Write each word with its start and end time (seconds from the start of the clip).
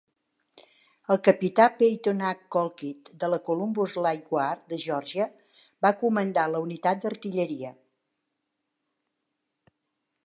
El 1.15 1.19
capità 1.25 1.67
Peyton 1.81 2.23
H. 2.29 2.47
Colquitt 2.55 3.11
de 3.25 3.29
la 3.33 3.39
Columbus 3.51 3.93
Light 4.07 4.25
Guard 4.33 4.63
de 4.73 4.81
Geòrgia 4.87 5.29
va 5.87 5.93
comandar 6.03 6.49
la 6.55 6.63
unitat 6.67 7.05
d'artilleria. 7.05 7.73